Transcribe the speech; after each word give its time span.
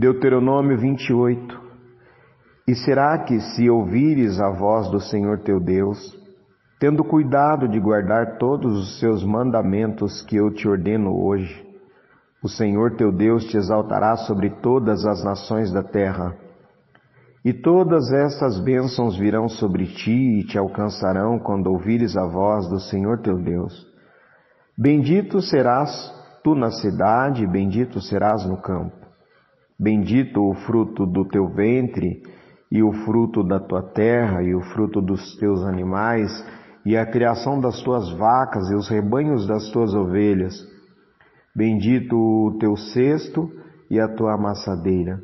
Deuteronômio 0.00 0.78
28. 0.78 1.60
E 2.66 2.74
será 2.74 3.18
que, 3.18 3.38
se 3.38 3.68
ouvires 3.68 4.40
a 4.40 4.48
voz 4.48 4.90
do 4.90 4.98
Senhor 4.98 5.40
teu 5.40 5.60
Deus, 5.60 5.98
tendo 6.78 7.04
cuidado 7.04 7.68
de 7.68 7.78
guardar 7.78 8.38
todos 8.38 8.78
os 8.78 8.98
seus 8.98 9.22
mandamentos 9.22 10.22
que 10.22 10.36
eu 10.36 10.50
te 10.54 10.66
ordeno 10.66 11.22
hoje, 11.22 11.54
o 12.42 12.48
Senhor 12.48 12.96
teu 12.96 13.12
Deus 13.12 13.44
te 13.44 13.58
exaltará 13.58 14.16
sobre 14.16 14.48
todas 14.62 15.04
as 15.04 15.22
nações 15.22 15.70
da 15.70 15.82
terra. 15.82 16.34
E 17.44 17.52
todas 17.52 18.10
estas 18.10 18.58
bênçãos 18.58 19.18
virão 19.18 19.50
sobre 19.50 19.84
ti 19.84 20.40
e 20.40 20.44
te 20.44 20.56
alcançarão 20.56 21.38
quando 21.38 21.66
ouvires 21.66 22.16
a 22.16 22.24
voz 22.24 22.66
do 22.70 22.80
Senhor 22.80 23.18
teu 23.18 23.36
Deus. 23.36 23.86
Bendito 24.78 25.42
serás 25.42 26.10
tu 26.42 26.54
na 26.54 26.70
cidade, 26.70 27.46
bendito 27.46 28.00
serás 28.00 28.46
no 28.46 28.56
campo. 28.62 29.09
Bendito 29.82 30.42
o 30.42 30.52
fruto 30.52 31.06
do 31.06 31.24
teu 31.24 31.48
ventre 31.48 32.22
e 32.70 32.82
o 32.82 32.92
fruto 32.92 33.42
da 33.42 33.58
tua 33.58 33.82
terra, 33.82 34.42
e 34.42 34.54
o 34.54 34.60
fruto 34.60 35.00
dos 35.00 35.36
teus 35.38 35.64
animais, 35.64 36.30
e 36.84 36.98
a 36.98 37.06
criação 37.06 37.58
das 37.58 37.80
tuas 37.80 38.12
vacas, 38.12 38.70
e 38.70 38.74
os 38.74 38.90
rebanhos 38.90 39.46
das 39.46 39.70
tuas 39.70 39.94
ovelhas. 39.94 40.54
Bendito 41.56 42.14
o 42.14 42.58
teu 42.58 42.76
cesto 42.76 43.50
e 43.90 43.98
a 43.98 44.06
tua 44.06 44.34
amassadeira. 44.34 45.18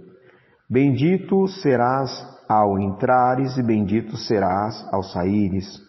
Bendito 0.69 1.47
serás 1.47 2.27
ao 2.49 2.79
entrares, 2.79 3.59
e 3.59 3.63
bendito 3.63 4.16
serás 4.16 4.88
ao 4.91 5.02
saíres. 5.02 5.85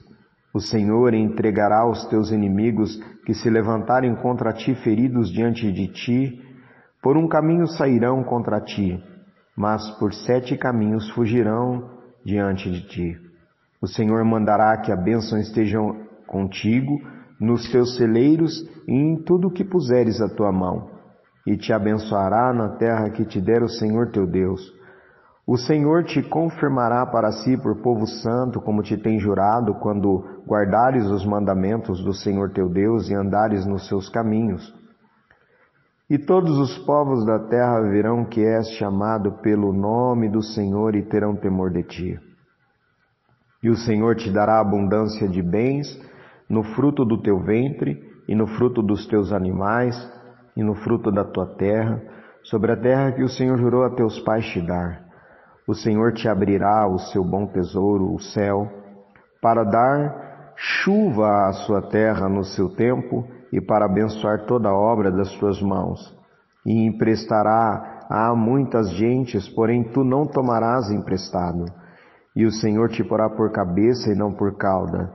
O 0.53 0.59
Senhor 0.59 1.13
entregará 1.13 1.89
os 1.89 2.05
teus 2.07 2.31
inimigos 2.31 2.97
que 3.25 3.33
se 3.33 3.49
levantarem 3.49 4.13
contra 4.15 4.51
ti 4.51 4.75
feridos 4.75 5.31
diante 5.31 5.71
de 5.71 5.87
ti. 5.87 6.46
Por 7.01 7.17
um 7.17 7.27
caminho 7.27 7.67
sairão 7.67 8.23
contra 8.23 8.59
ti 8.61 9.01
mas 9.57 9.89
por 9.97 10.13
sete 10.13 10.55
caminhos 10.55 11.09
fugirão 11.09 11.89
diante 12.23 12.69
de 12.69 12.87
ti. 12.87 13.17
O 13.81 13.87
Senhor 13.87 14.23
mandará 14.23 14.77
que 14.77 14.91
a 14.91 14.95
bênção 14.95 15.39
esteja 15.39 15.79
contigo 16.27 16.99
nos 17.41 17.69
teus 17.71 17.95
celeiros 17.97 18.53
e 18.87 18.93
em 18.93 19.23
tudo 19.23 19.51
que 19.51 19.65
puseres 19.65 20.21
a 20.21 20.29
tua 20.29 20.51
mão, 20.51 20.91
e 21.45 21.57
te 21.57 21.73
abençoará 21.73 22.53
na 22.53 22.69
terra 22.77 23.09
que 23.09 23.25
te 23.25 23.41
der 23.41 23.63
o 23.63 23.69
Senhor 23.69 24.11
teu 24.11 24.27
Deus. 24.27 24.61
O 25.47 25.57
Senhor 25.57 26.03
te 26.03 26.21
confirmará 26.21 27.05
para 27.05 27.31
si 27.31 27.57
por 27.57 27.81
povo 27.81 28.05
santo, 28.05 28.61
como 28.61 28.83
te 28.83 28.97
tem 28.97 29.17
jurado, 29.17 29.73
quando 29.75 30.23
guardares 30.45 31.05
os 31.05 31.25
mandamentos 31.25 32.03
do 32.03 32.13
Senhor 32.13 32.51
teu 32.51 32.69
Deus 32.69 33.09
e 33.09 33.15
andares 33.15 33.65
nos 33.65 33.87
seus 33.87 34.09
caminhos. 34.09 34.75
E 36.09 36.17
todos 36.17 36.57
os 36.57 36.77
povos 36.85 37.25
da 37.25 37.37
terra 37.37 37.81
verão 37.81 38.23
que 38.23 38.41
és 38.41 38.69
chamado 38.77 39.33
pelo 39.41 39.73
nome 39.73 40.29
do 40.29 40.41
Senhor 40.41 40.95
e 40.95 41.03
terão 41.03 41.35
temor 41.35 41.69
de 41.69 41.83
ti. 41.83 42.19
E 43.61 43.69
o 43.69 43.75
Senhor 43.75 44.15
te 44.15 44.31
dará 44.31 44.61
abundância 44.61 45.27
de 45.27 45.41
bens 45.41 45.87
no 46.49 46.63
fruto 46.63 47.03
do 47.03 47.21
teu 47.21 47.39
ventre 47.39 48.01
e 48.25 48.33
no 48.33 48.47
fruto 48.47 48.81
dos 48.81 49.05
teus 49.07 49.33
animais 49.33 49.95
e 50.55 50.63
no 50.63 50.75
fruto 50.75 51.11
da 51.11 51.25
tua 51.25 51.45
terra, 51.57 52.01
sobre 52.43 52.71
a 52.71 52.77
terra 52.77 53.11
que 53.11 53.23
o 53.23 53.29
Senhor 53.29 53.57
jurou 53.57 53.83
a 53.83 53.89
teus 53.89 54.17
pais 54.21 54.45
te 54.45 54.61
dar. 54.61 55.05
O 55.67 55.73
Senhor 55.73 56.13
te 56.13 56.29
abrirá 56.29 56.87
o 56.87 56.97
seu 56.97 57.23
bom 57.23 57.47
tesouro, 57.47 58.13
o 58.13 58.19
céu, 58.19 58.71
para 59.41 59.65
dar 59.65 60.53
chuva 60.55 61.47
à 61.47 61.53
sua 61.53 61.81
terra 61.81 62.29
no 62.29 62.45
seu 62.45 62.69
tempo 62.69 63.27
e 63.51 63.61
para 63.61 63.85
abençoar 63.85 64.45
toda 64.45 64.69
a 64.69 64.75
obra 64.75 65.11
das 65.11 65.31
tuas 65.37 65.61
mãos. 65.61 66.15
E 66.65 66.85
emprestará 66.85 68.05
a 68.09 68.35
muitas 68.35 68.91
gentes, 68.91 69.47
porém 69.49 69.83
tu 69.83 70.03
não 70.03 70.25
tomarás 70.25 70.91
emprestado. 70.91 71.65
E 72.35 72.45
o 72.45 72.51
Senhor 72.51 72.89
te 72.89 73.03
porá 73.03 73.29
por 73.29 73.51
cabeça 73.51 74.11
e 74.11 74.15
não 74.15 74.31
por 74.31 74.55
cauda, 74.57 75.11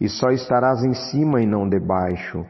e 0.00 0.08
só 0.08 0.30
estarás 0.30 0.82
em 0.82 0.94
cima 0.94 1.40
e 1.40 1.46
não 1.46 1.68
debaixo, 1.68 2.44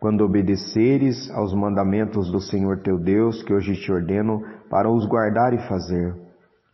quando 0.00 0.24
obedeceres 0.24 1.30
aos 1.30 1.54
mandamentos 1.54 2.30
do 2.30 2.40
Senhor 2.40 2.80
teu 2.82 2.98
Deus, 2.98 3.42
que 3.42 3.54
hoje 3.54 3.74
te 3.74 3.90
ordeno, 3.90 4.42
para 4.68 4.90
os 4.90 5.06
guardar 5.06 5.54
e 5.54 5.68
fazer. 5.68 6.14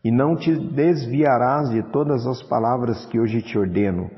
E 0.05 0.11
não 0.11 0.37
te 0.37 0.55
desviarás 0.55 1.71
de 1.71 1.83
todas 1.91 2.27
as 2.27 2.43
palavras 2.43 3.07
que 3.07 3.19
hoje 3.19 3.43
te 3.43 3.59
ordeno, 3.59 4.11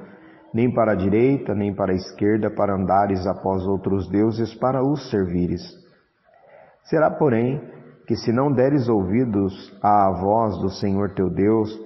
nem 0.57 0.73
para 0.73 0.93
a 0.93 0.95
direita, 0.95 1.55
nem 1.55 1.75
para 1.75 1.93
a 1.93 1.95
esquerda, 1.95 2.51
para 2.51 2.75
andares 2.75 3.27
após 3.27 3.67
outros 3.67 4.09
deuses, 4.09 4.55
para 4.55 4.83
os 4.83 5.11
servires. 5.11 5.61
Será, 6.85 7.11
porém, 7.11 7.61
que 8.07 8.17
se 8.17 8.33
não 8.33 8.51
deres 8.51 8.89
ouvidos 8.89 9.53
à 9.83 10.11
voz 10.19 10.57
do 10.63 10.71
Senhor 10.71 11.11
teu 11.11 11.29
Deus, 11.29 11.79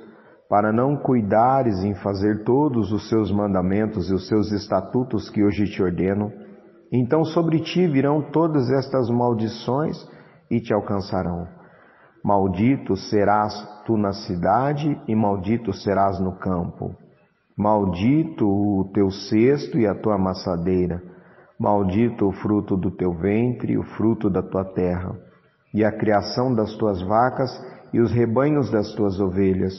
para 0.49 0.73
não 0.73 0.97
cuidares 0.97 1.83
em 1.83 1.97
fazer 1.97 2.45
todos 2.45 2.93
os 2.93 3.09
seus 3.09 3.33
mandamentos 3.33 4.09
e 4.09 4.15
os 4.15 4.29
seus 4.29 4.53
estatutos 4.53 5.29
que 5.31 5.43
hoje 5.43 5.65
te 5.65 5.83
ordeno, 5.83 6.33
então 6.93 7.25
sobre 7.25 7.59
ti 7.59 7.89
virão 7.89 8.23
todas 8.31 8.71
estas 8.71 9.11
maldições 9.11 9.97
e 10.49 10.61
te 10.61 10.73
alcançarão. 10.73 11.49
Maldito 12.23 12.95
serás 12.95 13.53
tu 13.85 13.97
na 13.97 14.13
cidade 14.13 14.97
e 15.09 15.17
maldito 15.17 15.73
serás 15.73 16.21
no 16.21 16.39
campo. 16.39 16.95
Maldito 17.61 18.49
o 18.49 18.91
teu 18.95 19.11
cesto 19.11 19.79
e 19.79 19.87
a 19.87 19.95
tua 19.95 20.15
amassadeira, 20.15 21.03
maldito 21.59 22.27
o 22.27 22.33
fruto 22.33 22.75
do 22.75 22.91
teu 22.91 23.13
ventre 23.13 23.75
e 23.75 23.79
o 23.79 23.83
fruto 23.83 24.31
da 24.31 24.43
tua 24.43 24.65
terra, 24.65 25.15
e 25.75 25.85
a 25.85 25.93
criação 25.93 26.55
das 26.55 26.75
tuas 26.79 27.03
vacas 27.03 27.51
e 27.93 28.01
os 28.01 28.11
rebanhos 28.13 28.71
das 28.71 28.95
tuas 28.95 29.21
ovelhas. 29.21 29.75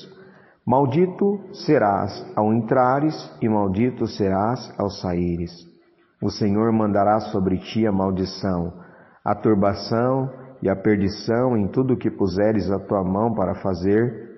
Maldito 0.63 1.39
serás 1.53 2.23
ao 2.35 2.53
entrares 2.53 3.15
e 3.41 3.49
maldito 3.49 4.05
serás 4.05 4.71
ao 4.77 4.91
saíres. 4.91 5.51
O 6.21 6.29
Senhor 6.29 6.71
mandará 6.71 7.19
sobre 7.19 7.57
ti 7.57 7.87
a 7.87 7.91
maldição, 7.91 8.73
a 9.25 9.33
turbação 9.33 10.29
e 10.61 10.69
a 10.69 10.75
perdição 10.75 11.57
em 11.57 11.67
tudo 11.67 11.95
o 11.95 11.97
que 11.97 12.11
puseres 12.11 12.69
a 12.69 12.77
tua 12.77 13.03
mão 13.03 13.33
para 13.33 13.55
fazer, 13.55 14.29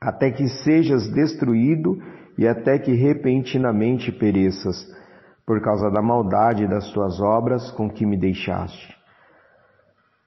até 0.00 0.32
que 0.32 0.48
sejas 0.48 1.08
destruído 1.14 1.96
e 2.36 2.46
até 2.46 2.78
que 2.78 2.92
repentinamente 2.92 4.10
pereças, 4.12 4.76
por 5.46 5.60
causa 5.60 5.90
da 5.90 6.02
maldade 6.02 6.66
das 6.66 6.90
tuas 6.92 7.20
obras 7.20 7.70
com 7.72 7.90
que 7.90 8.06
me 8.06 8.16
deixaste. 8.16 8.94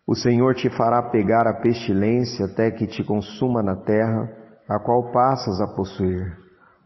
O 0.05 0.15
Senhor 0.15 0.55
te 0.55 0.69
fará 0.69 1.01
pegar 1.03 1.47
a 1.47 1.53
pestilência 1.53 2.45
até 2.45 2.71
que 2.71 2.87
te 2.87 3.03
consuma 3.03 3.61
na 3.61 3.75
terra, 3.75 4.31
a 4.69 4.79
qual 4.79 5.11
passas 5.11 5.59
a 5.59 5.67
possuir. 5.67 6.37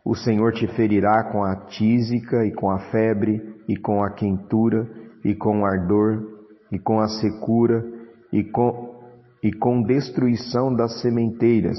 O 0.03 0.15
Senhor 0.15 0.53
te 0.53 0.65
ferirá 0.67 1.25
com 1.31 1.43
a 1.43 1.55
tísica 1.67 2.43
e 2.45 2.51
com 2.51 2.71
a 2.71 2.79
febre, 2.89 3.61
e 3.67 3.77
com 3.77 4.03
a 4.03 4.09
quentura, 4.09 4.89
e 5.23 5.35
com 5.35 5.61
o 5.61 5.65
ardor, 5.65 6.23
e 6.71 6.79
com 6.79 6.99
a 6.99 7.07
secura, 7.07 7.85
e 8.33 8.43
com, 8.43 8.99
e 9.43 9.53
com 9.53 9.83
destruição 9.83 10.73
das 10.73 10.99
sementeiras, 11.01 11.77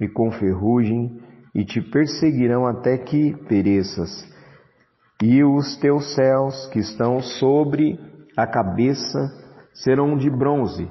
e 0.00 0.06
com 0.06 0.30
ferrugem, 0.30 1.20
e 1.54 1.64
te 1.64 1.80
perseguirão 1.80 2.66
até 2.66 2.98
que 2.98 3.34
pereças. 3.48 4.10
E 5.22 5.42
os 5.42 5.76
teus 5.78 6.14
céus 6.14 6.66
que 6.72 6.78
estão 6.78 7.20
sobre 7.20 7.98
a 8.36 8.46
cabeça 8.46 9.18
serão 9.74 10.16
de 10.16 10.30
bronze, 10.30 10.88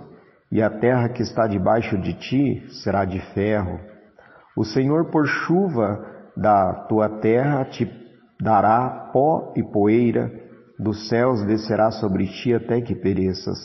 e 0.51 0.61
a 0.61 0.69
terra 0.69 1.09
que 1.09 1.21
está 1.21 1.47
debaixo 1.47 1.97
de 1.97 2.13
ti 2.13 2.65
será 2.83 3.05
de 3.05 3.19
ferro. 3.33 3.79
O 4.55 4.63
Senhor, 4.63 5.09
por 5.11 5.25
chuva 5.25 6.05
da 6.35 6.85
tua 6.89 7.19
terra, 7.19 7.65
te 7.65 7.89
dará 8.41 9.09
pó 9.13 9.53
e 9.55 9.63
poeira, 9.63 10.31
dos 10.79 11.07
céus 11.09 11.43
descerá 11.45 11.91
sobre 11.91 12.27
ti 12.27 12.53
até 12.53 12.81
que 12.81 12.95
pereças. 12.95 13.57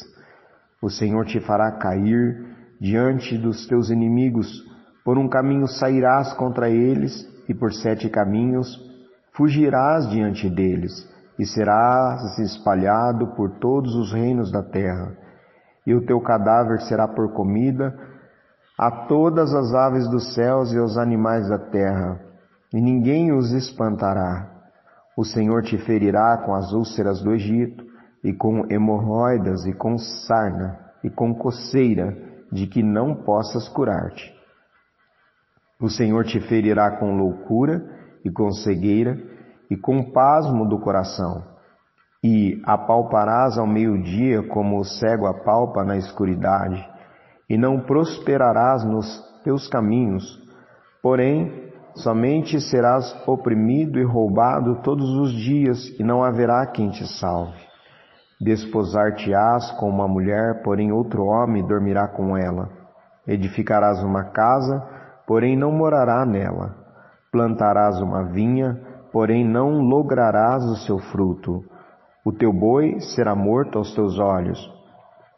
O 0.81 0.89
Senhor 0.89 1.25
te 1.27 1.41
fará 1.41 1.73
cair 1.73 2.47
diante 2.81 3.37
dos 3.39 3.67
teus 3.67 3.91
inimigos, 3.91 4.49
por 5.05 5.19
um 5.19 5.29
caminho 5.29 5.67
sairás 5.67 6.33
contra 6.35 6.69
eles, 6.71 7.29
e 7.49 7.55
por 7.55 7.73
sete 7.73 8.09
caminhos 8.09 8.79
fugirás 9.33 10.09
diante 10.09 10.49
deles, 10.49 11.09
e 11.39 11.45
serás 11.45 12.39
espalhado 12.39 13.35
por 13.35 13.59
todos 13.59 13.95
os 13.97 14.13
reinos 14.13 14.53
da 14.53 14.63
terra. 14.63 15.17
E 15.87 15.95
o 15.95 16.07
teu 16.07 16.21
cadáver 16.21 16.81
será 16.83 17.09
por 17.09 17.33
comida 17.33 17.99
a 18.79 18.91
todas 19.07 19.55
as 19.55 19.75
aves 19.75 20.09
dos 20.09 20.35
céus 20.35 20.73
e 20.73 20.79
aos 20.79 20.97
animais 20.97 21.49
da 21.49 21.59
terra, 21.59 22.21
e 22.73 22.81
ninguém 22.81 23.33
os 23.33 23.53
espantará. 23.53 24.51
O 25.17 25.25
Senhor 25.25 25.63
te 25.63 25.77
ferirá 25.79 26.39
com 26.39 26.55
as 26.55 26.73
úlceras 26.73 27.21
do 27.21 27.33
Egito, 27.33 27.85
e 28.25 28.33
com 28.33 28.65
hemorroidas, 28.71 29.67
e 29.67 29.73
com 29.73 29.99
sarna, 29.99 30.79
e 31.03 31.11
com 31.11 31.35
coceira, 31.35 32.17
de 32.51 32.67
que 32.67 32.83
não 32.83 33.15
possas 33.15 33.69
curar-te. 33.69 34.42
O 35.83 35.89
Senhor 35.89 36.25
te 36.25 36.39
ferirá 36.39 36.93
com 36.93 37.17
loucura 37.17 37.85
e 38.25 38.31
com 38.31 38.53
cegueira 38.53 39.19
e 39.69 39.77
com 39.77 40.13
pasmo 40.13 40.65
do 40.69 40.79
coração, 40.79 41.43
e 42.23 42.63
apalparás 42.65 43.59
ao 43.59 43.67
meio-dia 43.67 44.45
como 44.45 44.79
o 44.79 44.85
cego 44.85 45.27
apalpa 45.27 45.83
na 45.83 45.97
escuridade, 45.97 46.89
e 47.51 47.59
não 47.59 47.81
prosperarás 47.81 48.85
nos 48.85 49.21
teus 49.43 49.67
caminhos, 49.67 50.41
porém 51.03 51.73
somente 51.97 52.61
serás 52.61 53.13
oprimido 53.27 53.99
e 53.99 54.05
roubado 54.05 54.83
todos 54.83 55.11
os 55.19 55.33
dias, 55.33 55.89
e 55.99 56.05
não 56.05 56.23
haverá 56.23 56.65
quem 56.67 56.91
te 56.91 57.07
salve. 57.19 57.59
Desposar-te-ás 58.41 59.73
com 59.73 59.89
uma 59.89 60.07
mulher, 60.07 60.63
porém 60.63 60.93
outro 60.93 61.25
homem 61.25 61.67
dormirá 61.67 62.07
com 62.07 62.37
ela. 62.37 62.71
Edificarás 63.27 64.03
uma 64.03 64.25
casa, 64.31 65.02
porém 65.33 65.57
não 65.57 65.73
morará 65.73 66.27
nela. 66.27 66.77
Plantarás 67.33 67.99
uma 68.03 68.23
vinha, 68.25 68.79
porém 69.11 69.49
não 69.49 69.81
lograrás 69.81 70.63
o 70.63 70.77
seu 70.85 70.99
fruto. 70.99 71.65
O 72.23 72.31
teu 72.31 72.53
boi 72.53 73.01
será 73.01 73.35
morto 73.35 73.79
aos 73.79 73.95
teus 73.95 74.19
olhos, 74.19 74.61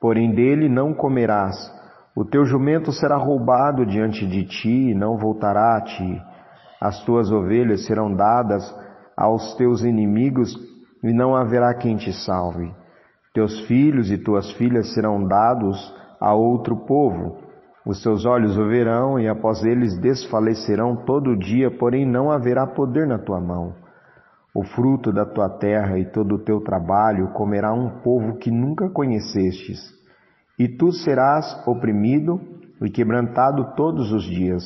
porém 0.00 0.35
dele 0.35 0.69
não 0.69 0.93
comerás. 0.93 1.55
O 2.17 2.25
teu 2.25 2.44
jumento 2.44 2.91
será 2.91 3.17
roubado 3.17 3.87
diante 3.87 4.26
de 4.26 4.44
ti 4.44 4.91
e 4.91 4.94
não 4.96 5.17
voltará 5.17 5.76
a 5.76 5.82
ti. 5.82 6.20
As 6.81 7.05
tuas 7.05 7.31
ovelhas 7.31 7.87
serão 7.87 8.12
dadas 8.12 8.64
aos 9.17 9.55
teus 9.55 9.85
inimigos 9.85 10.56
e 11.05 11.12
não 11.12 11.37
haverá 11.37 11.73
quem 11.73 11.94
te 11.94 12.12
salve. 12.12 12.69
Teus 13.32 13.61
filhos 13.69 14.11
e 14.11 14.19
tuas 14.19 14.50
filhas 14.55 14.93
serão 14.93 15.25
dados 15.25 15.79
a 16.20 16.35
outro 16.35 16.79
povo. 16.79 17.44
Os 17.87 18.03
seus 18.03 18.25
olhos 18.25 18.57
o 18.57 18.67
verão 18.67 19.21
e 19.21 19.29
após 19.29 19.63
eles 19.63 19.99
desfalecerão 19.99 20.97
todo 21.05 21.37
dia, 21.37 21.71
porém 21.71 22.07
não 22.07 22.31
haverá 22.31 22.67
poder 22.67 23.07
na 23.07 23.19
tua 23.19 23.41
mão. 23.41 23.75
O 24.55 24.63
fruto 24.63 25.13
da 25.13 25.27
tua 25.27 25.51
terra 25.51 25.99
e 25.99 26.07
todo 26.07 26.37
o 26.37 26.45
teu 26.45 26.61
trabalho 26.61 27.33
comerá 27.33 27.75
um 27.75 28.01
povo 28.01 28.39
que 28.39 28.51
nunca 28.51 28.89
conhecestes. 28.89 29.81
E 30.59 30.69
tu 30.69 30.93
serás 30.93 31.61
oprimido 31.67 32.41
e 32.81 32.89
quebrantado 32.91 33.75
todos 33.75 34.13
os 34.13 34.23
dias, 34.23 34.63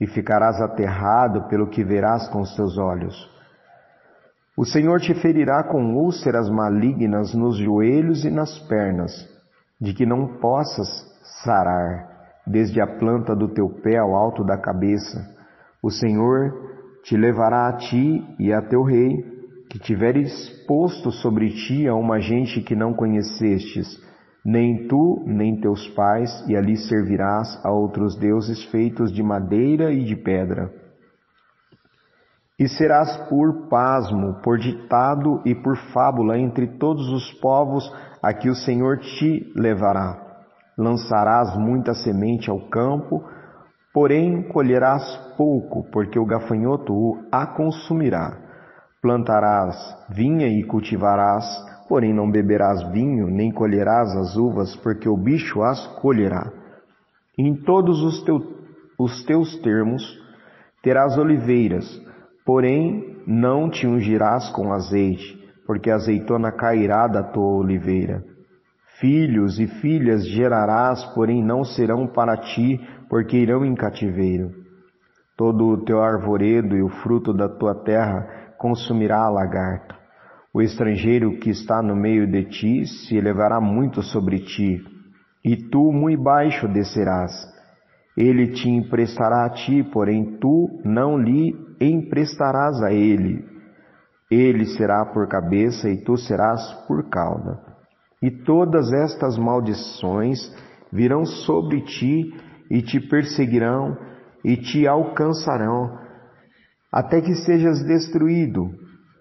e 0.00 0.06
ficarás 0.06 0.60
aterrado 0.60 1.48
pelo 1.48 1.68
que 1.68 1.84
verás 1.84 2.28
com 2.28 2.40
os 2.40 2.54
teus 2.56 2.78
olhos. 2.78 3.28
O 4.56 4.64
Senhor 4.64 5.00
te 5.00 5.14
ferirá 5.14 5.62
com 5.62 5.94
úlceras 5.94 6.48
malignas 6.50 7.34
nos 7.34 7.56
joelhos 7.58 8.24
e 8.24 8.30
nas 8.30 8.58
pernas, 8.60 9.12
de 9.80 9.92
que 9.92 10.06
não 10.06 10.38
possas 10.38 10.88
sarar, 11.44 12.09
desde 12.46 12.80
a 12.80 12.86
planta 12.86 13.34
do 13.34 13.48
teu 13.48 13.68
pé 13.68 13.98
ao 13.98 14.14
alto 14.14 14.44
da 14.44 14.56
cabeça. 14.56 15.18
O 15.82 15.90
Senhor 15.90 16.52
te 17.02 17.16
levará 17.16 17.68
a 17.68 17.76
ti 17.76 18.24
e 18.38 18.52
a 18.52 18.60
teu 18.62 18.82
rei, 18.82 19.24
que 19.70 19.78
tiveres 19.78 20.50
posto 20.66 21.10
sobre 21.10 21.50
ti 21.50 21.86
a 21.86 21.94
uma 21.94 22.20
gente 22.20 22.60
que 22.60 22.74
não 22.74 22.92
conhecestes, 22.92 23.86
nem 24.44 24.88
tu, 24.88 25.22
nem 25.26 25.60
teus 25.60 25.86
pais, 25.90 26.44
e 26.48 26.56
ali 26.56 26.76
servirás 26.76 27.58
a 27.64 27.70
outros 27.70 28.16
deuses 28.18 28.64
feitos 28.64 29.12
de 29.12 29.22
madeira 29.22 29.92
e 29.92 30.04
de 30.04 30.16
pedra. 30.16 30.72
E 32.58 32.68
serás 32.68 33.16
por 33.28 33.68
pasmo, 33.68 34.34
por 34.42 34.58
ditado 34.58 35.40
e 35.46 35.54
por 35.54 35.76
fábula 35.94 36.38
entre 36.38 36.66
todos 36.78 37.08
os 37.08 37.32
povos 37.40 37.90
a 38.22 38.34
que 38.34 38.50
o 38.50 38.54
Senhor 38.54 38.98
te 38.98 39.52
levará. 39.56 40.29
Lançarás 40.80 41.54
muita 41.58 41.92
semente 41.92 42.48
ao 42.48 42.58
campo, 42.70 43.22
porém 43.92 44.48
colherás 44.48 45.04
pouco, 45.36 45.84
porque 45.92 46.18
o 46.18 46.24
gafanhoto 46.24 47.18
a 47.30 47.46
consumirá. 47.46 48.38
Plantarás 49.02 49.76
vinha 50.08 50.48
e 50.48 50.64
cultivarás, 50.64 51.44
porém 51.86 52.14
não 52.14 52.30
beberás 52.30 52.82
vinho, 52.92 53.26
nem 53.26 53.52
colherás 53.52 54.16
as 54.16 54.36
uvas, 54.36 54.74
porque 54.76 55.06
o 55.06 55.18
bicho 55.18 55.62
as 55.62 55.86
colherá. 56.00 56.50
Em 57.36 57.54
todos 57.54 58.02
os, 58.02 58.22
teu, 58.22 58.38
os 58.98 59.22
teus 59.24 59.60
termos 59.60 60.02
terás 60.82 61.18
oliveiras, 61.18 61.84
porém 62.46 63.18
não 63.26 63.68
te 63.68 63.86
ungirás 63.86 64.48
com 64.48 64.72
azeite, 64.72 65.38
porque 65.66 65.90
a 65.90 65.96
azeitona 65.96 66.50
cairá 66.50 67.06
da 67.06 67.22
tua 67.22 67.58
oliveira. 67.58 68.24
Filhos 69.00 69.58
e 69.58 69.66
filhas 69.66 70.28
gerarás, 70.28 71.02
porém 71.14 71.42
não 71.42 71.64
serão 71.64 72.06
para 72.06 72.36
ti, 72.36 72.78
porque 73.08 73.38
irão 73.38 73.64
em 73.64 73.74
cativeiro. 73.74 74.50
Todo 75.38 75.68
o 75.68 75.84
teu 75.84 76.02
arvoredo 76.02 76.76
e 76.76 76.82
o 76.82 76.90
fruto 77.02 77.32
da 77.32 77.48
tua 77.48 77.74
terra 77.82 78.54
consumirá 78.58 79.24
a 79.24 79.30
lagarta. 79.30 79.96
O 80.52 80.60
estrangeiro 80.60 81.38
que 81.38 81.48
está 81.48 81.80
no 81.80 81.96
meio 81.96 82.30
de 82.30 82.44
ti 82.44 82.86
se 82.86 83.16
elevará 83.16 83.58
muito 83.58 84.02
sobre 84.02 84.40
ti, 84.40 84.84
e 85.42 85.56
tu 85.56 85.90
muito 85.90 86.22
baixo 86.22 86.68
descerás. 86.68 87.32
Ele 88.14 88.48
te 88.48 88.68
emprestará 88.68 89.46
a 89.46 89.50
ti, 89.50 89.82
porém 89.82 90.36
tu 90.38 90.68
não 90.84 91.16
lhe 91.16 91.54
emprestarás 91.80 92.82
a 92.82 92.92
ele. 92.92 93.42
Ele 94.30 94.66
será 94.66 95.06
por 95.06 95.26
cabeça 95.26 95.88
e 95.88 96.04
tu 96.04 96.18
serás 96.18 96.60
por 96.86 97.08
cauda. 97.08 97.69
E 98.22 98.30
todas 98.30 98.92
estas 98.92 99.38
maldições 99.38 100.38
virão 100.92 101.24
sobre 101.24 101.82
ti 101.82 102.34
e 102.70 102.82
te 102.82 103.00
perseguirão 103.00 103.96
e 104.44 104.56
te 104.56 104.86
alcançarão, 104.86 105.98
até 106.92 107.20
que 107.20 107.34
sejas 107.34 107.82
destruído, 107.84 108.70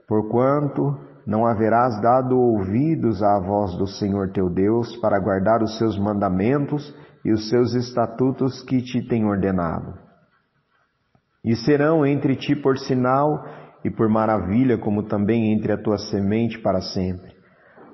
porquanto 0.08 0.98
não 1.26 1.46
haverás 1.46 2.02
dado 2.02 2.38
ouvidos 2.38 3.22
à 3.22 3.40
voz 3.40 3.78
do 3.78 3.86
Senhor 3.86 4.32
teu 4.32 4.50
Deus 4.50 4.96
para 4.98 5.20
guardar 5.20 5.62
os 5.62 5.78
seus 5.78 5.98
mandamentos 5.98 6.94
e 7.24 7.32
os 7.32 7.50
seus 7.50 7.74
estatutos 7.74 8.64
que 8.64 8.82
te 8.82 9.08
tem 9.08 9.26
ordenado. 9.26 9.94
E 11.44 11.56
serão 11.56 12.06
entre 12.06 12.36
ti 12.36 12.56
por 12.56 12.78
sinal 12.78 13.46
e 13.84 13.90
por 13.90 14.10
maravilha, 14.10 14.78
como 14.78 15.04
também 15.04 15.54
entre 15.54 15.72
a 15.72 15.78
tua 15.78 15.98
semente 15.98 16.60
para 16.60 16.82
sempre. 16.82 17.39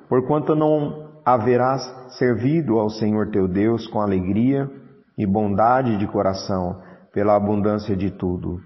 Porquanto 0.07 0.55
não 0.55 1.19
haverás 1.25 1.81
servido 2.17 2.79
ao 2.79 2.89
Senhor 2.89 3.31
teu 3.31 3.47
Deus 3.47 3.87
com 3.87 3.99
alegria 3.99 4.69
e 5.17 5.25
bondade 5.25 5.97
de 5.97 6.07
coração, 6.07 6.81
pela 7.13 7.35
abundância 7.35 7.95
de 7.95 8.11
tudo. 8.11 8.59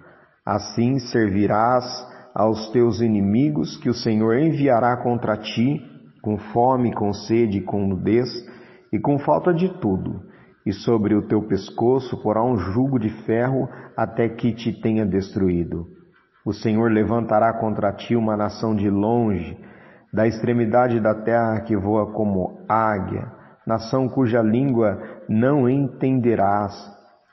Assim 0.45 1.00
servirás 1.00 1.86
aos 2.33 2.71
teus 2.71 3.00
inimigos 3.00 3.77
que 3.77 3.89
o 3.89 3.94
Senhor 3.94 4.38
enviará 4.38 4.97
contra 4.97 5.38
ti, 5.38 5.81
com 6.21 6.38
fome, 6.38 6.94
com 6.94 7.13
sede, 7.13 7.62
com 7.62 7.88
nudez 7.88 8.30
e 8.92 9.00
com 9.00 9.19
falta 9.19 9.53
de 9.53 9.69
tudo, 9.80 10.21
e 10.65 10.74
sobre 10.74 11.15
o 11.15 11.27
teu 11.27 11.44
pescoço 11.44 12.21
porá 12.21 12.44
um 12.44 12.57
jugo 12.57 12.99
de 12.99 13.09
ferro 13.23 13.69
até 13.95 14.28
que 14.28 14.52
te 14.54 14.73
tenha 14.81 15.06
destruído. 15.06 15.87
O 16.45 16.54
Senhor 16.54 16.92
levantará 16.92 17.54
contra 17.54 17.94
ti 17.94 18.16
uma 18.16 18.35
nação 18.35 18.75
de 18.75 18.90
longe, 18.90 19.57
da 20.11 20.28
extremidade 20.28 20.99
da 20.99 21.13
terra 21.13 21.61
que 21.61 21.75
voa 21.78 22.11
como 22.11 22.59
águia, 22.68 23.31
nação 23.66 24.09
cuja 24.09 24.42
língua 24.42 24.97
não 25.28 25.69
entenderás, 25.69 26.73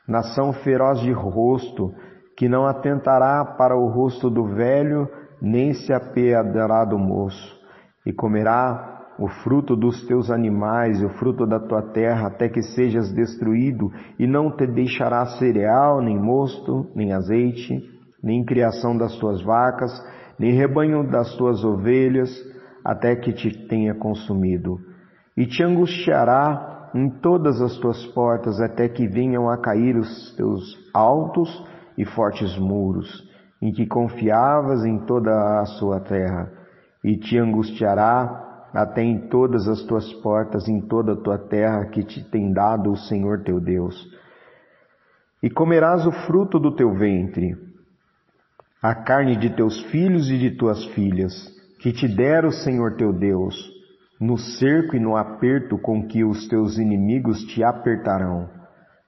nação 0.07 0.53
feroz 0.53 1.01
de 1.01 1.13
rosto, 1.13 1.93
que 2.37 2.49
não 2.49 2.67
atentará 2.67 3.45
para 3.45 3.77
o 3.77 3.89
rosto 3.89 4.29
do 4.29 4.45
velho, 4.55 5.09
nem 5.41 5.73
se 5.73 5.93
apeadará 5.93 6.85
do 6.85 6.99
moço, 6.99 7.57
e 8.05 8.13
comerá 8.13 8.97
o 9.19 9.29
fruto 9.29 9.75
dos 9.75 10.07
teus 10.07 10.31
animais 10.31 11.01
e 11.01 11.07
o 11.07 11.11
fruto 11.11 11.47
da 11.47 11.59
tua 11.59 11.83
terra, 11.93 12.27
até 12.27 12.49
que 12.49 12.63
sejas 12.63 13.11
destruído, 13.13 13.91
e 14.19 14.27
não 14.27 14.55
te 14.55 14.67
deixará 14.67 15.25
cereal, 15.39 16.03
nem 16.03 16.19
mosto, 16.19 16.87
nem 16.95 17.15
azeite, 17.15 17.83
nem 18.23 18.45
criação 18.45 18.97
das 18.97 19.17
tuas 19.17 19.43
vacas, 19.43 19.91
nem 20.39 20.53
rebanho 20.53 21.09
das 21.11 21.35
tuas 21.37 21.65
ovelhas, 21.65 22.31
até 22.87 23.17
que 23.17 23.33
te 23.33 23.51
tenha 23.67 23.97
consumido. 23.97 24.79
E 25.37 25.45
te 25.45 25.61
angustiará 25.61 26.89
em 26.95 27.11
todas 27.11 27.61
as 27.61 27.77
tuas 27.79 28.07
portas 28.07 28.61
até 28.61 28.89
que 28.89 29.09
venham 29.09 29.51
a 29.51 29.59
cair 29.59 29.97
os 29.97 30.33
teus 30.37 30.63
altos 30.95 31.51
e 31.99 32.05
fortes 32.05 32.57
muros, 32.57 33.29
em 33.61 33.73
que 33.73 33.87
confiavas 33.87 34.85
em 34.85 35.05
toda 35.05 35.61
a 35.61 35.65
sua 35.65 35.99
terra, 35.99 36.49
e 37.03 37.17
te 37.17 37.37
angustiará 37.37 38.69
até 38.73 39.03
em 39.03 39.29
todas 39.29 39.67
as 39.67 39.83
tuas 39.83 40.13
portas, 40.23 40.69
em 40.69 40.81
toda 40.81 41.15
a 41.15 41.17
tua 41.17 41.39
terra 41.39 41.87
que 41.87 42.05
te 42.05 42.23
tem 42.31 42.53
dado 42.53 42.93
o 42.93 42.97
Senhor 42.97 43.43
teu 43.43 43.61
Deus. 43.61 43.97
E 45.43 45.51
comerás 45.51 46.07
o 46.07 46.13
fruto 46.13 46.61
do 46.61 46.77
teu 46.77 46.95
ventre, 46.95 47.57
a 48.81 48.95
carne 48.95 49.35
de 49.35 49.51
teus 49.51 49.81
filhos 49.91 50.31
e 50.31 50.39
de 50.39 50.53
tuas 50.53 50.85
filhas, 50.95 51.56
que 51.81 51.93
te 51.93 52.09
dera 52.09 52.47
o 52.47 52.53
Senhor 52.53 52.97
teu 52.97 53.13
Deus, 53.13 53.55
no 54.21 54.39
cerco 54.39 54.97
e 54.97 55.01
no 55.01 55.17
aperto 55.17 55.79
com 55.79 56.07
que 56.07 56.25
os 56.25 56.49
teus 56.49 56.79
inimigos 56.79 57.45
te 57.47 57.63
apertarão. 57.63 58.49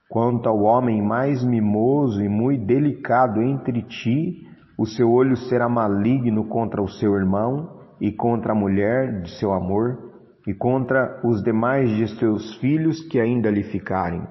Quanto 0.08 0.48
ao 0.48 0.60
homem 0.62 1.02
mais 1.02 1.44
mimoso 1.44 2.22
e 2.22 2.28
muito 2.28 2.66
delicado 2.66 3.42
entre 3.42 3.82
ti, 3.82 4.46
o 4.78 4.87
seu 4.87 5.10
olho 5.10 5.37
será 5.37 5.68
maligno 5.68 6.48
contra 6.48 6.82
o 6.82 6.88
seu 6.88 7.14
irmão 7.14 7.78
e 8.00 8.12
contra 8.12 8.52
a 8.52 8.56
mulher 8.56 9.22
de 9.22 9.30
seu 9.38 9.52
amor 9.52 9.98
e 10.46 10.54
contra 10.54 11.20
os 11.25 11.42
demais 11.42 11.90
de 11.90 12.08
seus 12.18 12.54
filhos 12.56 13.00
que 13.08 13.20
ainda 13.20 13.50
lhe 13.50 13.64
ficarem. 13.64 14.22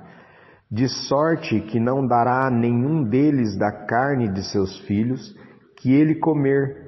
de 0.70 0.88
sorte 0.90 1.62
que 1.62 1.80
não 1.80 2.06
dará 2.06 2.48
a 2.48 2.52
nenhum 2.52 3.04
deles 3.04 3.58
da 3.58 3.72
carne 3.72 4.28
de 4.28 4.44
seus 4.52 4.78
filhos 4.82 5.34
que 5.78 5.94
ele 5.94 6.16
comer, 6.16 6.87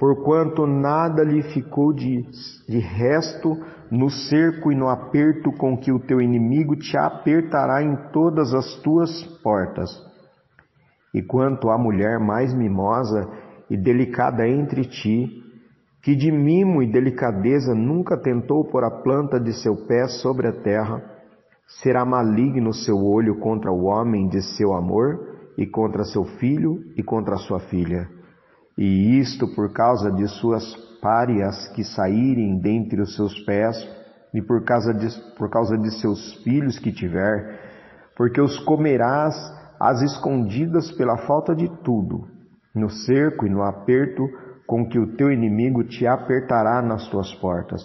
porquanto 0.00 0.66
nada 0.66 1.22
lhe 1.22 1.42
ficou 1.52 1.92
de, 1.92 2.24
de 2.66 2.78
resto 2.78 3.54
no 3.90 4.08
cerco 4.08 4.72
e 4.72 4.74
no 4.74 4.88
aperto 4.88 5.52
com 5.52 5.76
que 5.76 5.92
o 5.92 5.98
teu 5.98 6.22
inimigo 6.22 6.74
te 6.74 6.96
apertará 6.96 7.82
em 7.82 7.94
todas 8.10 8.54
as 8.54 8.76
tuas 8.76 9.22
portas. 9.42 9.90
E 11.12 11.20
quanto 11.20 11.68
à 11.68 11.76
mulher 11.76 12.18
mais 12.18 12.54
mimosa 12.54 13.28
e 13.68 13.76
delicada 13.76 14.48
entre 14.48 14.86
ti, 14.86 15.44
que 16.02 16.16
de 16.16 16.32
mimo 16.32 16.82
e 16.82 16.90
delicadeza 16.90 17.74
nunca 17.74 18.16
tentou 18.16 18.64
pôr 18.64 18.84
a 18.84 18.90
planta 19.02 19.38
de 19.38 19.52
seu 19.52 19.76
pé 19.86 20.08
sobre 20.08 20.48
a 20.48 20.52
terra, 20.62 21.04
será 21.82 22.06
maligno 22.06 22.72
seu 22.72 22.96
olho 22.96 23.38
contra 23.38 23.70
o 23.70 23.84
homem 23.84 24.28
de 24.28 24.40
seu 24.56 24.72
amor, 24.72 25.28
e 25.58 25.66
contra 25.66 26.04
seu 26.04 26.24
filho 26.24 26.82
e 26.96 27.02
contra 27.02 27.36
sua 27.36 27.60
filha 27.60 28.08
e 28.80 29.18
isto 29.18 29.46
por 29.54 29.74
causa 29.74 30.10
de 30.10 30.26
suas 30.26 30.64
párias 31.02 31.68
que 31.74 31.84
saírem 31.84 32.58
dentre 32.58 33.02
os 33.02 33.14
seus 33.14 33.38
pés, 33.40 33.76
e 34.32 34.40
por 34.40 34.64
causa 34.64 34.94
de, 34.94 35.06
por 35.36 35.50
causa 35.50 35.76
de 35.76 35.90
seus 36.00 36.42
filhos 36.42 36.78
que 36.78 36.90
tiver, 36.90 37.60
porque 38.16 38.40
os 38.40 38.58
comerás 38.60 39.34
às 39.78 40.00
escondidas 40.00 40.90
pela 40.92 41.18
falta 41.18 41.54
de 41.54 41.68
tudo, 41.82 42.26
no 42.74 42.88
cerco 42.88 43.46
e 43.46 43.50
no 43.50 43.62
aperto 43.62 44.26
com 44.66 44.88
que 44.88 44.98
o 44.98 45.14
teu 45.14 45.30
inimigo 45.30 45.84
te 45.84 46.06
apertará 46.06 46.80
nas 46.80 47.06
tuas 47.08 47.34
portas. 47.34 47.82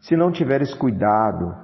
Se 0.00 0.16
não 0.16 0.32
tiveres 0.32 0.74
cuidado 0.74 1.54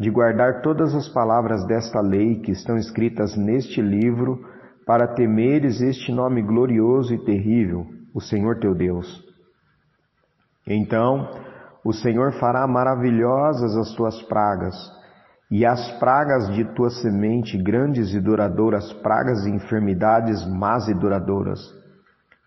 de 0.00 0.10
guardar 0.10 0.62
todas 0.62 0.94
as 0.96 1.08
palavras 1.08 1.64
desta 1.66 2.00
lei 2.00 2.40
que 2.40 2.50
estão 2.50 2.76
escritas 2.76 3.36
neste 3.36 3.80
livro, 3.80 4.40
para 4.84 5.06
temeres 5.06 5.80
este 5.80 6.10
nome 6.10 6.42
glorioso 6.42 7.14
e 7.14 7.24
terrível, 7.24 7.99
o 8.14 8.20
Senhor 8.20 8.58
teu 8.58 8.74
Deus. 8.74 9.22
Então 10.66 11.28
o 11.84 11.92
Senhor 11.92 12.32
fará 12.34 12.66
maravilhosas 12.66 13.76
as 13.76 13.94
tuas 13.94 14.20
pragas, 14.22 14.74
e 15.50 15.66
as 15.66 15.98
pragas 15.98 16.54
de 16.54 16.64
tua 16.74 16.90
semente, 16.90 17.58
grandes 17.58 18.14
e 18.14 18.20
duradouras 18.20 18.92
pragas 18.94 19.44
e 19.46 19.50
enfermidades 19.50 20.46
más 20.46 20.86
e 20.88 20.94
duradouras, 20.94 21.58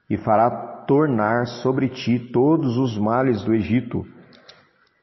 e 0.10 0.18
fará 0.18 0.50
tornar 0.88 1.48
sobre 1.48 1.90
ti 1.90 2.20
todos 2.32 2.78
os 2.78 2.98
males 2.98 3.44
do 3.44 3.54
Egito, 3.54 4.06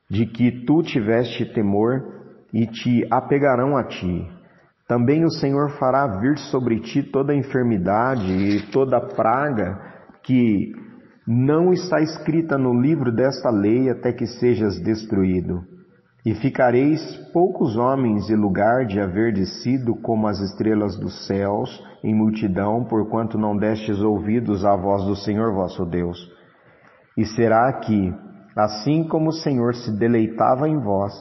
de 0.08 0.26
que 0.26 0.64
tu 0.64 0.82
tiveste 0.82 1.44
temor, 1.52 2.20
e 2.52 2.66
te 2.66 3.06
apegarão 3.10 3.76
a 3.76 3.84
ti. 3.84 4.28
Também 4.88 5.24
o 5.24 5.30
Senhor 5.30 5.70
fará 5.78 6.18
vir 6.18 6.36
sobre 6.36 6.80
ti 6.80 7.02
toda 7.02 7.34
enfermidade 7.34 8.32
e 8.32 8.66
toda 8.72 9.00
praga 9.00 9.89
que 10.30 10.72
não 11.26 11.72
está 11.72 12.00
escrita 12.00 12.56
no 12.56 12.80
livro 12.80 13.10
desta 13.10 13.50
lei 13.50 13.90
até 13.90 14.12
que 14.12 14.28
sejas 14.28 14.80
destruído. 14.80 15.64
E 16.24 16.34
ficareis 16.34 17.00
poucos 17.32 17.76
homens 17.76 18.30
e 18.30 18.36
lugar 18.36 18.86
de 18.86 19.00
haver 19.00 19.32
descido 19.32 19.96
como 19.96 20.28
as 20.28 20.38
estrelas 20.38 20.96
dos 20.96 21.26
céus 21.26 21.82
em 22.04 22.14
multidão, 22.14 22.84
porquanto 22.84 23.36
não 23.36 23.56
destes 23.56 23.98
ouvidos 23.98 24.64
à 24.64 24.76
voz 24.76 25.04
do 25.04 25.16
Senhor 25.16 25.52
vosso 25.52 25.84
Deus. 25.84 26.16
E 27.18 27.24
será 27.24 27.72
que, 27.80 28.14
assim 28.56 29.02
como 29.08 29.30
o 29.30 29.32
Senhor 29.32 29.74
se 29.74 29.90
deleitava 29.98 30.68
em 30.68 30.78
vós, 30.78 31.12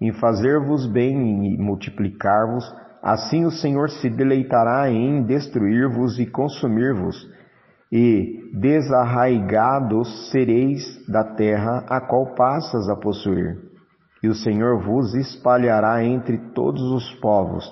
em 0.00 0.10
fazer-vos 0.12 0.86
bem 0.86 1.52
e 1.52 1.58
multiplicar-vos, 1.58 2.64
assim 3.02 3.44
o 3.44 3.50
Senhor 3.50 3.90
se 3.90 4.08
deleitará 4.08 4.90
em 4.90 5.22
destruir-vos 5.24 6.18
e 6.18 6.24
consumir-vos 6.24 7.33
e 7.96 8.50
desarraigados 8.52 10.28
sereis 10.32 10.82
da 11.06 11.22
terra 11.22 11.84
a 11.88 12.00
qual 12.00 12.34
passas 12.34 12.88
a 12.88 12.96
possuir. 12.96 13.56
E 14.20 14.26
o 14.26 14.34
Senhor 14.34 14.82
vos 14.82 15.14
espalhará 15.14 16.02
entre 16.02 16.36
todos 16.52 16.82
os 16.82 17.14
povos, 17.20 17.64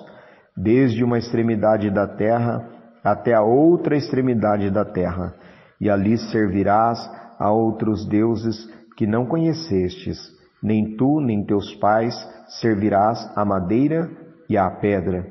desde 0.55 1.03
uma 1.03 1.17
extremidade 1.17 1.89
da 1.89 2.07
terra 2.07 2.65
até 3.03 3.33
a 3.33 3.41
outra 3.41 3.97
extremidade 3.97 4.71
da 4.71 4.85
terra, 4.85 5.35
e 5.81 5.89
ali 5.89 6.17
servirás 6.17 6.99
a 7.37 7.51
outros 7.51 8.07
deuses 8.07 8.65
que 8.95 9.05
não 9.05 9.25
conhecestes, 9.25 10.17
nem 10.61 10.95
tu 10.95 11.19
nem 11.19 11.43
teus 11.43 11.75
pais 11.75 12.15
servirás 12.61 13.29
a 13.35 13.43
madeira 13.43 14.09
e 14.47 14.57
à 14.57 14.69
pedra, 14.71 15.27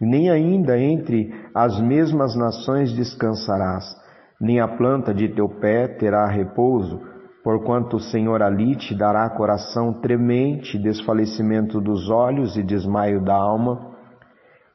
nem 0.00 0.30
ainda 0.30 0.76
entre 0.76 1.32
as 1.54 1.80
mesmas 1.80 2.34
nações 2.34 2.92
descansarás 2.92 4.01
nem 4.42 4.58
a 4.58 4.66
planta 4.66 5.14
de 5.14 5.28
teu 5.28 5.48
pé 5.48 5.86
terá 5.86 6.26
repouso, 6.26 7.00
porquanto 7.44 7.96
o 7.96 8.00
Senhor 8.00 8.42
ali 8.42 8.74
te 8.74 8.92
dará 8.92 9.30
coração 9.30 9.92
tremente, 10.00 10.76
desfalecimento 10.76 11.80
dos 11.80 12.10
olhos 12.10 12.56
e 12.56 12.62
desmaio 12.64 13.24
da 13.24 13.34
alma, 13.34 13.92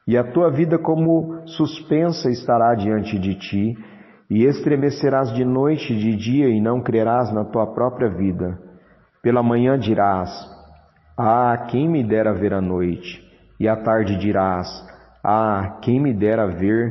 e 0.06 0.16
a 0.16 0.24
tua 0.24 0.50
vida 0.50 0.78
como 0.78 1.46
suspensa 1.46 2.30
estará 2.30 2.74
diante 2.74 3.18
de 3.18 3.34
ti, 3.34 3.76
e 4.30 4.44
estremecerás 4.44 5.34
de 5.34 5.44
noite 5.44 5.92
e 5.92 5.98
de 5.98 6.16
dia 6.16 6.48
e 6.48 6.62
não 6.62 6.80
crerás 6.80 7.30
na 7.30 7.44
tua 7.44 7.66
própria 7.74 8.08
vida. 8.08 8.58
Pela 9.22 9.42
manhã 9.42 9.78
dirás: 9.78 10.30
Ah, 11.16 11.66
quem 11.70 11.88
me 11.88 12.02
dera 12.02 12.32
ver 12.32 12.54
a 12.54 12.60
noite? 12.60 13.22
E 13.60 13.68
à 13.68 13.76
tarde 13.76 14.16
dirás: 14.18 14.66
Ah, 15.22 15.78
quem 15.82 16.00
me 16.00 16.14
dera 16.14 16.46
ver 16.46 16.90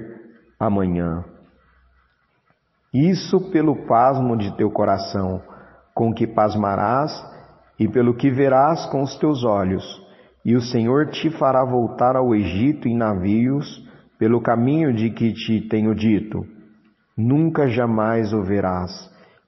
amanhã? 0.60 1.24
Isso 2.98 3.52
pelo 3.52 3.86
pasmo 3.86 4.36
de 4.36 4.58
teu 4.58 4.72
coração, 4.72 5.40
com 5.94 6.12
que 6.12 6.26
pasmarás, 6.26 7.12
e 7.78 7.88
pelo 7.88 8.16
que 8.16 8.32
verás 8.32 8.88
com 8.88 9.04
os 9.04 9.16
teus 9.20 9.44
olhos. 9.44 9.86
E 10.44 10.56
o 10.56 10.62
Senhor 10.62 11.12
te 11.12 11.30
fará 11.30 11.64
voltar 11.64 12.16
ao 12.16 12.34
Egito 12.34 12.88
em 12.88 12.98
navios, 12.98 13.86
pelo 14.18 14.42
caminho 14.42 14.92
de 14.92 15.12
que 15.12 15.32
te 15.32 15.62
tenho 15.70 15.94
dito. 15.94 16.44
Nunca 17.16 17.68
jamais 17.68 18.34
o 18.34 18.42
verás. 18.42 18.92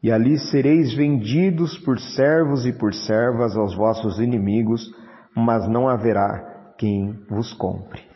E 0.04 0.12
ali 0.12 0.38
sereis 0.38 0.94
vendidos 0.94 1.76
por 1.80 2.00
servos 2.00 2.68
e 2.68 2.72
por 2.72 2.94
servas 2.94 3.58
aos 3.58 3.76
vossos 3.76 4.20
inimigos, 4.20 4.94
mas 5.36 5.68
não 5.68 5.90
haverá 5.90 6.74
quem 6.78 7.20
vos 7.28 7.52
compre. 7.54 8.09